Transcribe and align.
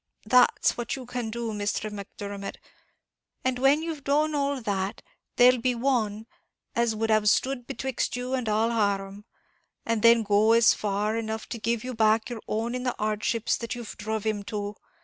That's 0.25 0.77
what 0.77 0.95
you 0.95 1.05
can 1.05 1.29
do, 1.29 1.53
Misther 1.53 1.91
Macdermot: 1.91 2.55
and 3.45 3.59
when 3.59 3.83
you've 3.83 4.03
done 4.03 4.33
all 4.33 4.59
that, 4.59 5.03
there'll 5.35 5.59
be 5.61 5.75
one, 5.75 6.25
as 6.75 6.95
would 6.95 7.11
have 7.11 7.29
stood 7.29 7.67
betwixt 7.67 8.15
you 8.15 8.33
and 8.33 8.49
all 8.49 8.71
harum, 8.71 9.25
will 9.85 9.97
then 9.99 10.23
go 10.23 10.59
far 10.59 11.15
enough 11.15 11.47
to 11.49 11.59
give 11.59 11.83
you 11.83 11.93
back 11.93 12.31
your 12.31 12.41
own 12.47 12.73
in 12.73 12.81
the 12.81 12.95
hardships 12.97 13.59
you've 13.75 13.95
druv 13.95 14.23
him 14.23 14.41
to.' 14.41 14.75